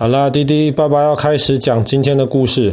[0.00, 2.72] 好啦，弟弟，爸爸要开始讲今天的故事。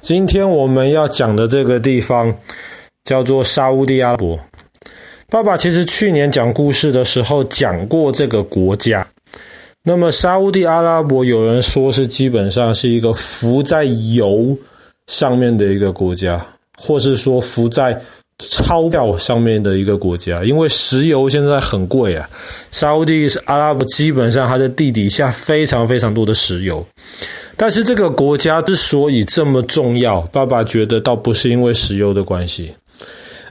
[0.00, 2.32] 今天我们要讲的这个地方
[3.02, 4.38] 叫做沙乌地阿拉伯。
[5.28, 9.04] 爸爸其实去年讲故事的时候讲过这个国家。
[9.82, 14.56] 那么沙乌地阿拉伯，有人说是基本上是一个浮在油
[15.08, 16.40] 上面的一个国家，
[16.78, 18.00] 或是说浮在。
[18.40, 22.28] 钞票上面的一个国家，因为石油现在很贵啊。
[22.70, 26.84] 沙乌地阿拉伯基本上它的地底下非常非常多的石油，
[27.56, 32.72] 但是这个国家之所以这么重要，爸爸觉得倒不是因为石油的关系，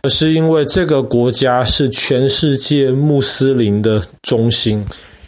[0.01, 4.83] 而是因为这个国家是全世界穆斯林的中心，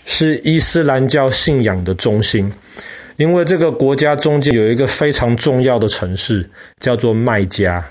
[0.05, 2.51] 是伊斯兰教信仰的中心。
[3.17, 7.85] 因为这个国家中间有一个非常重要的城市，叫做麦加。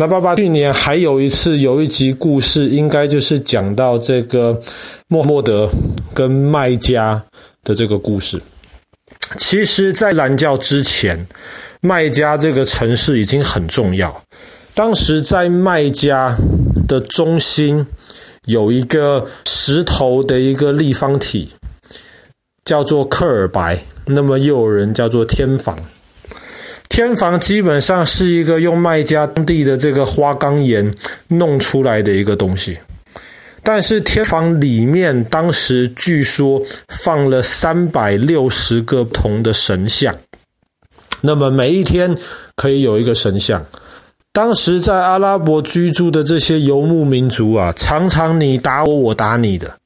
[0.00, 4.58] 那爸爸去年还有一次有一集故事，应该就是讲到这个
[5.08, 5.68] 莫莫德
[6.14, 7.22] 跟麦加
[7.62, 8.40] 的这个故事。
[9.36, 11.26] 其实，在兰教之前，
[11.82, 14.22] 麦加这个城市已经很重要。
[14.72, 16.34] 当时在麦加
[16.88, 17.86] 的中心
[18.46, 21.50] 有一个石头的一个立方体，
[22.64, 25.78] 叫做克尔白，那么又有人叫做天房。
[26.90, 30.92] 天房基本上是一个用麦加当地的这个花岗岩
[31.28, 32.78] 弄出来的一个东西，
[33.62, 40.14] 但是天房里面当时据说放了三百六十个不同的神像，
[41.20, 42.18] 那么每一天
[42.56, 43.64] 可以有一个神像。
[44.32, 49.79] 当时在阿拉伯居住的这些游牧民族啊，常常你打我，我打你的。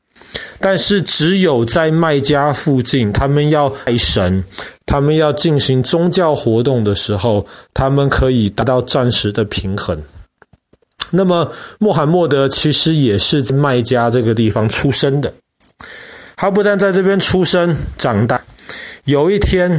[0.60, 4.42] 但是只有在麦加附近，他们要拜神，
[4.86, 10.02] 他们要进行宗教活动的时候，他们可以达到暂时的平衡。
[11.10, 15.32] 那么穆罕默德其实也是在麦加这个地方出生的，
[16.34, 18.42] 他不但在这边出生长大，
[19.04, 19.78] 有一天，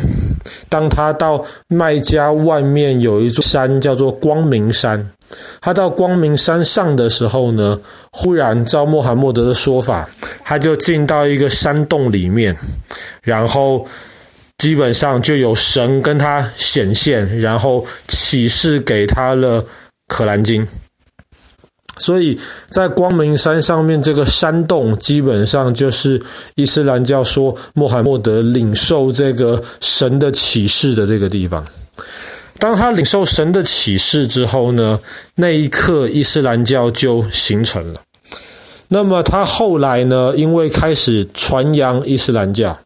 [0.70, 5.12] 当他到麦加外面有一座山叫做光明山。
[5.60, 7.80] 他到光明山上的时候呢，
[8.12, 10.08] 忽然照穆罕默德的说法，
[10.44, 12.56] 他就进到一个山洞里面，
[13.22, 13.86] 然后
[14.58, 19.62] 基本上就有神跟他显现，然后启示给他了
[20.08, 20.64] 《可兰经》。
[21.98, 22.38] 所以
[22.70, 26.22] 在光明山上面这个山洞，基本上就是
[26.56, 31.66] 伊斯兰教说穆罕默德领受这个神的启示的这个地方。
[32.58, 35.00] 当他领受神的启示之后呢，
[35.36, 38.02] 那一刻伊斯兰教就形成了。
[38.88, 42.78] 那么他后来呢，因为开始传扬伊斯兰教，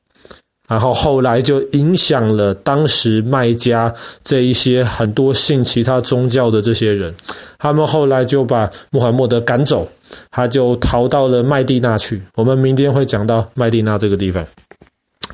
[0.68, 3.94] 然后后来就影响了当时麦加
[4.24, 7.14] 这一些很多信其他宗教的这些人，
[7.58, 9.88] 他们后来就把穆罕默德赶走，
[10.32, 12.22] 他就逃到了麦地那去。
[12.36, 14.46] 我们明天会讲到麦地那这个地方。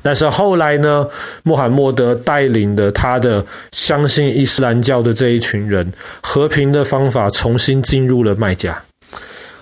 [0.02, 1.06] 但是后来呢，
[1.42, 5.92] 穆罕默德带领的他的相信伊斯兰教的这一群人，
[6.22, 8.80] 和平的方法重新进入了麦加。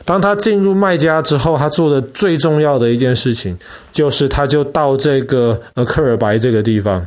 [0.05, 3.57] 当他进入麦加之后，他做的最重要的一件事情，
[3.91, 7.07] 就是他就到这个呃克尔白这个地方，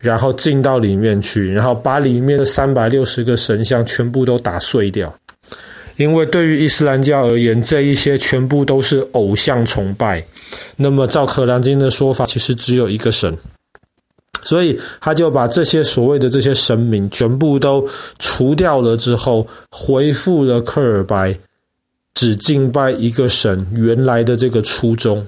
[0.00, 5.14] 然后进到里面去，然后把里面的三百六十个神像全部都打碎掉。
[5.98, 10.24] 因为对于伊斯兰教而言，这一些全部都是偶像崇拜。
[10.76, 13.36] 那么，照《可兰经》的说法，其实只有一个神，
[14.42, 17.86] 所以他就把这些所谓的这些神明全部都
[18.18, 21.36] 除掉了之后，恢复了克尔白
[22.14, 25.26] 只敬拜一个神原来的这个初衷。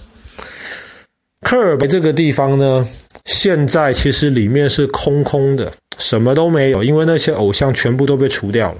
[1.40, 2.88] 克尔白这个地方呢，
[3.24, 8.78] 现在其实里面是空空的，什么都没有，因为那些偶像全部都被除掉了。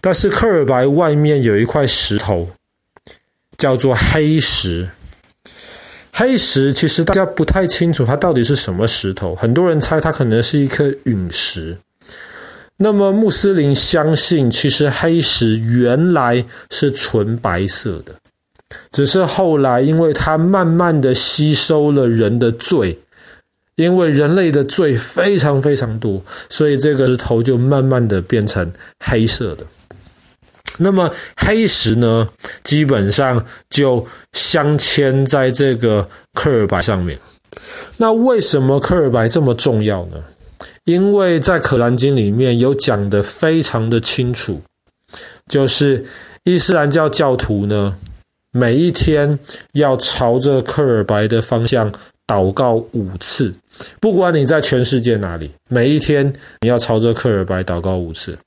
[0.00, 2.48] 但是克尔白外面有一块石头，
[3.56, 4.88] 叫做黑石。
[6.12, 11.78] 黑石其实大家不太清楚它到底是什么石头，很多人猜它可能是一颗陨石。
[12.76, 18.14] 那么穆斯林相信，其实黑石原来是纯白色的，
[18.92, 22.96] 只是后来因为它慢慢的吸收了人的罪，
[23.74, 29.64] 因为人类的罪非常非常多，所以这个石头就慢慢的变成黑色的。
[30.78, 32.28] 那么黑石呢，
[32.64, 37.18] 基本上就镶嵌在这个克尔白上面。
[37.96, 40.22] 那为什么克尔白这么重要呢？
[40.84, 44.60] 因为在《可兰经》里面有讲得非常的清楚，
[45.46, 46.04] 就是
[46.44, 47.96] 伊斯兰教教徒呢，
[48.52, 49.38] 每一天
[49.72, 51.92] 要朝着克尔白的方向
[52.26, 53.54] 祷告五次，
[54.00, 58.38] 不管你在全世界哪里，每一天你要朝着克尔白祷告五次。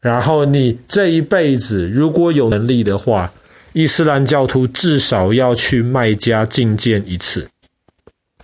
[0.00, 3.32] 然后你这一辈子如果有能力的话，
[3.72, 7.46] 伊斯兰教徒至少要去麦加觐见一次。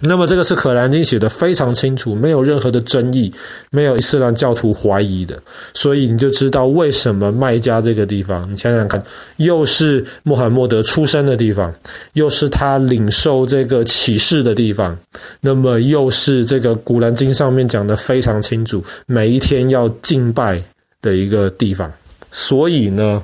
[0.04, 3.32] 那么这个是可兰经写的非常清楚，没有任何的争议，
[3.70, 5.40] 没有伊斯兰教徒怀疑的，
[5.74, 9.00] 所以你就知道为什么麦加这个地方，你想想看，
[9.36, 11.72] 又是穆罕默德出生的地方，
[12.14, 14.98] 又是他领受这个启示的地方，
[15.40, 20.60] 那么又是这个古兰经上面讲的非常清楚，每一天要敬拜
[21.02, 21.92] 的一个地方，
[22.30, 23.22] 所以呢，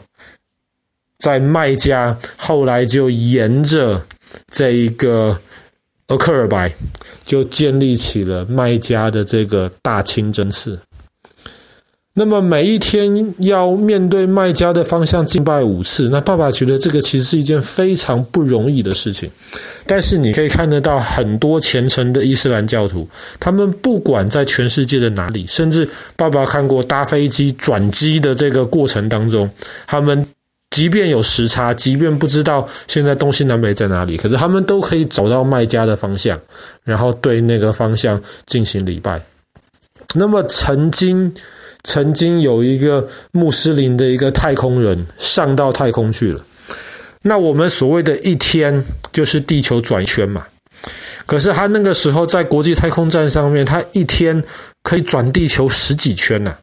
[1.18, 4.04] 在麦家后来就沿着
[4.50, 5.40] 这一个。
[6.10, 6.72] 俄克尔白
[7.22, 10.80] 就建立起了麦家的这个大清真寺。
[12.18, 19.30] 那么每一天要面对卖家的方向敬拜五次，那爸爸觉得这个其实是一件非常不容易的事情。
[19.86, 29.48] 但是你可以看得到很多虔诚的伊斯兰教徒，他们不管在全世界的哪里，甚至爸爸看过搭飞机转机的这个过程当中，
[29.86, 30.26] 他们。
[30.70, 36.38] 即便有时差，即便不知道现在东西南北在哪里，可是他们都可以找到卖家的方向，
[36.84, 39.18] 然后对那个方向进行礼拜。
[40.14, 41.32] 那么曾经，
[41.84, 46.40] 曾经有一个穆斯林的一个太空人上到太空去了。
[47.22, 48.82] 那我们所谓的一天
[49.12, 50.46] 就是地球转一圈嘛，
[51.26, 54.42] 可是他那个时候在国际太空站上面，他一天
[54.82, 56.54] 可以转地球十几圈呢、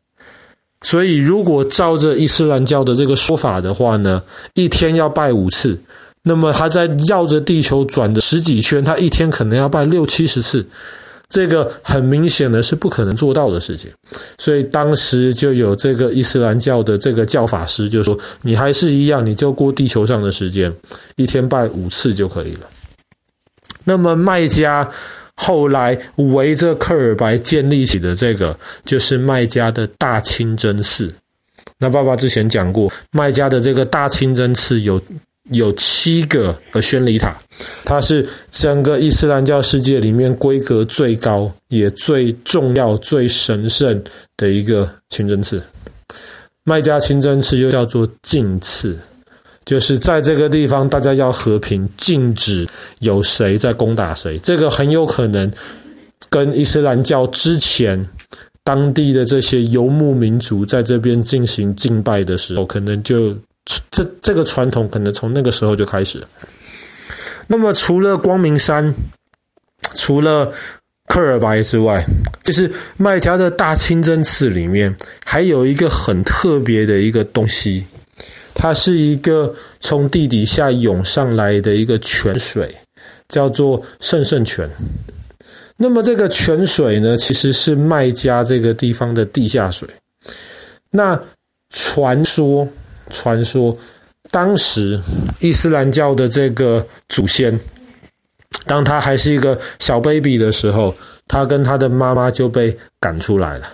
[0.82, 4.22] 所以，如果照着伊斯兰教的这个说法的话呢，
[4.54, 5.80] 一天要拜五次，
[6.24, 10.66] 那么他在绕着地球转的十几圈，他一天可能要拜六七十次，
[11.36, 13.92] 这个很明显的是不可能做到的事情。
[14.38, 20.74] 所以当时就有这个伊斯兰教的这个教法师就说：“你还是一样，你就过地球上的时间，
[21.18, 22.62] 一天拜五次就可以了。”
[23.84, 24.90] 那么麦加。
[25.38, 31.14] 后来围着科尔白建立起的这个，就是麦加的大清真寺。
[31.78, 34.98] 那爸爸之前讲过，麦加的这个大清真寺有
[35.52, 37.36] 有七个呃宣礼塔，
[37.84, 44.04] 它是整个伊斯兰教世界里面规格最高、也最重要、最神圣
[44.38, 45.62] 的一个清真寺。
[46.64, 48.98] 麦加清真寺又叫做禁寺。
[49.66, 52.68] 就是在这个地方，大家要和平，禁止
[53.00, 54.38] 有谁在攻打谁。
[54.38, 55.52] 这个很有可能
[56.30, 58.08] 跟伊斯兰教之前
[58.64, 63.36] 当地的这些游牧民族在这边进行敬拜的时候，可能就
[63.92, 66.26] 这这个传统可能从那个时候就开始。
[67.48, 68.94] 那么，除了光明山，
[69.94, 70.52] 除了
[71.08, 72.04] 科尔白之外，
[72.44, 77.86] 就是麦加的大清真寺里面还有一个很特别的一个东西。
[78.58, 82.74] 它是一个从地底下涌上来的一个泉水，
[83.28, 84.70] 叫做圣圣泉。
[85.76, 89.88] 那么这个泉水呢，其实是麦加这个地方的地下水。
[90.90, 91.22] 那
[91.70, 92.66] 传说，
[93.10, 93.78] 传说，
[94.32, 95.00] 当时
[95.40, 97.60] 伊斯兰教的这个祖先，
[98.66, 100.94] 当他还是一个小 baby 的时候，
[101.28, 103.68] 他跟他的妈妈就被赶出来了。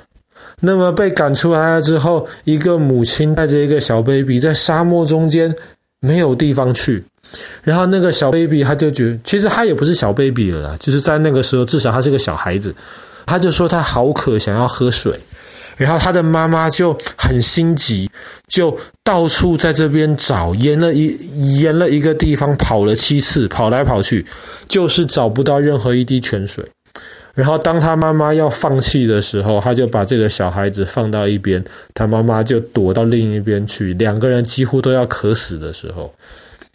[0.59, 5.53] 那么被赶出来了之后，一个母亲带着一个小 baby 在沙漠中间
[5.99, 7.03] 没有地方去，
[7.63, 12.75] 然后那个小 baby 他就觉，其实他也不是小 baby 了啦，就是在那个时候至少他是个小孩子，
[13.25, 15.19] 他就说他好渴，想要喝水，
[15.81, 18.07] 然后他的妈妈就很心急，
[18.47, 24.23] 就到处在这边找，沿了一沿了一个地方跑了七次，跑来跑去，
[24.67, 26.63] 就是找不到任何一滴泉水。
[27.33, 31.63] 然后，当他妈妈要放弃的时候，他就把这个小孩子放到一边，
[31.95, 33.93] 他妈妈就躲到另一边去。
[33.95, 36.13] 两个人几乎都要渴死的时候，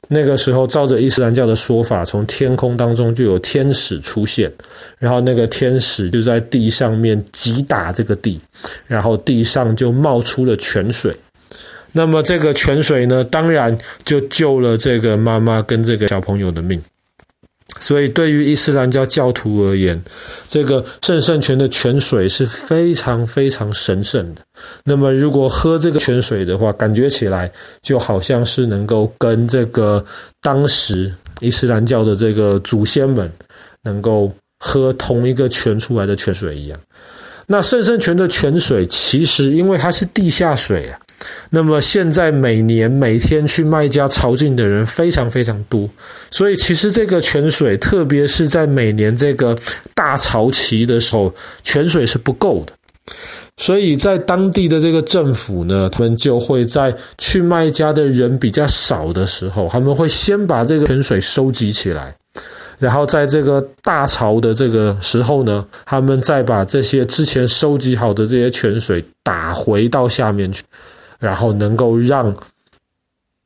[0.09, 4.51] 那个时候，照着伊斯兰教的说法，从天空当中就有天使出现，
[4.99, 8.41] 然后那个天使就在地上面击打这个地，
[8.87, 11.15] 然后地上就冒出了泉水。
[11.93, 16.81] 那么这个泉水呢，当然就救了这个妈妈跟这个小朋友的命。
[17.79, 20.03] 所以，对于伊斯兰教教徒而言，
[20.49, 24.43] 这个圣圣泉的泉水是非常非常神圣的。
[24.85, 27.51] 那么，如果喝这个泉水的话，感觉起来
[27.83, 30.05] 就好像是能够跟这个
[30.41, 33.31] 当时伊斯兰教的这个祖先们
[33.83, 36.81] 能够喝同一个泉出来的泉水一样。
[37.47, 40.99] 那圣圣泉的泉水，其实因为它是地下水啊。
[41.51, 45.89] 那么现在每年每天去卖家朝觐的人非常非常多，
[46.31, 49.57] 所以其实这个泉水，特别是在每年这个
[49.95, 52.73] 大潮期的时候，泉水是不够的。
[53.57, 62.15] 所以在当地的这个政府呢，他们就会在去卖家的人比较少的时候，他们会先把这个泉水收集起来，
[62.79, 70.63] 然后在这个大潮的这个时候呢，他们再把这些之前收集好的这些泉水打回到下面去。
[71.19, 72.35] 然后能够让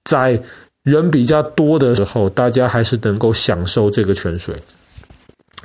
[0.05, 0.41] 在
[0.83, 4.55] 人比较多的时候，大家还是能够享受这个泉水。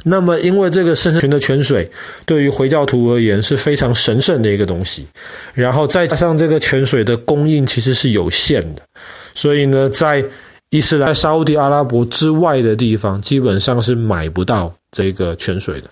[0.04, 1.90] 那么，因为这个圣泉的泉水
[2.26, 5.08] 对于回教徒而言是非常神圣的一个东西，
[5.54, 8.82] 然后再加上这个泉水的供应其实是有限的，
[9.34, 10.24] 所以呢，在
[10.70, 15.90] 伊斯兰、沙乌地阿拉伯之外的地方，基本上是买不到这个泉水的。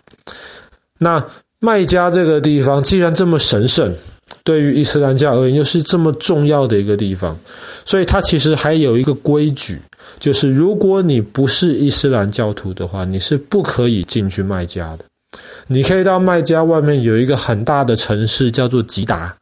[1.00, 1.26] 那
[1.60, 3.96] 麦加这个地方既然这么神圣，
[4.44, 7.38] 对于伊斯兰教而言又是这么重要的一个地方，
[7.86, 9.80] 所以它其实还有一个规矩。
[10.20, 15.06] 就是如果你不是伊斯兰教徒的话，你是不可以进去麦加的。
[15.68, 19.34] 你可以到麦加外面有一个很大的城市叫做吉达，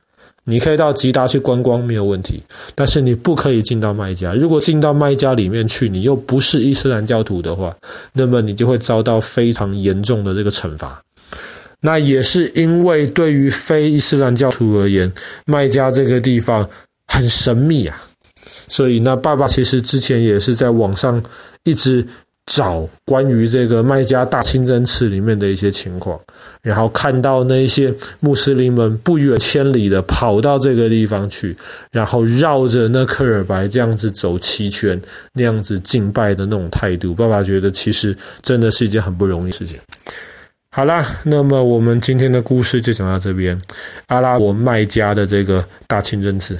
[0.43, 2.41] 你可以到吉达去观光没有问题，
[2.75, 4.33] 但是你不可以进到麦加。
[4.33, 7.75] 如果进到麦加里面去，你又不是伊斯兰教徒的话，
[8.13, 11.01] 那么你就会遭到非常严重的这个惩罚。
[11.81, 15.11] 那也是因为对于非伊斯兰教徒而言，
[15.45, 16.67] 麦加这个地方
[17.07, 18.01] 很神秘啊。
[18.67, 21.21] 所以，那爸爸其实之前也是在网上
[21.63, 22.05] 一直
[22.45, 26.19] 找关于这个麦加大清真寺里面的一些情况，
[26.61, 31.55] 然后看到那些穆斯林们不远千里的跑到这个地方去，
[31.91, 34.99] 然后绕着那克尔白这样子走七圈，
[35.33, 39.77] 那样子敬拜的那种态度，爸爸觉得其实真的是一件很不容易的事情。
[40.73, 43.59] 好啦，那么我们今天的故事就讲到这边，
[44.07, 46.57] 阿拉伯卖家的这个大清真寺。